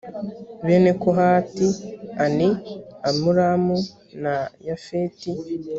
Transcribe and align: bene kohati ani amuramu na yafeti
bene 0.65 0.91
kohati 1.01 1.67
ani 2.23 2.49
amuramu 3.09 3.77
na 4.23 4.35
yafeti 4.67 5.31